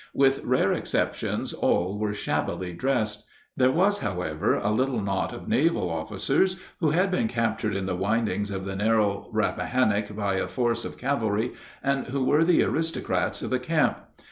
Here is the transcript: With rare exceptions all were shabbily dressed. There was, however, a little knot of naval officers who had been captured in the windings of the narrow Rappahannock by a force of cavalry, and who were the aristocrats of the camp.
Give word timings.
With 0.15 0.43
rare 0.43 0.73
exceptions 0.73 1.53
all 1.53 1.99
were 1.99 2.15
shabbily 2.15 2.73
dressed. 2.73 3.23
There 3.55 3.69
was, 3.69 3.99
however, 3.99 4.55
a 4.55 4.71
little 4.71 4.99
knot 4.99 5.31
of 5.31 5.47
naval 5.47 5.91
officers 5.91 6.55
who 6.79 6.89
had 6.89 7.11
been 7.11 7.27
captured 7.27 7.75
in 7.75 7.85
the 7.85 7.95
windings 7.95 8.49
of 8.49 8.65
the 8.65 8.75
narrow 8.75 9.29
Rappahannock 9.31 10.15
by 10.15 10.37
a 10.37 10.47
force 10.47 10.85
of 10.85 10.97
cavalry, 10.97 11.53
and 11.83 12.07
who 12.07 12.23
were 12.25 12.43
the 12.43 12.63
aristocrats 12.63 13.43
of 13.43 13.51
the 13.51 13.59
camp. 13.59 13.99